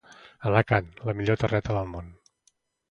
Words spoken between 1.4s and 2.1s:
terreta del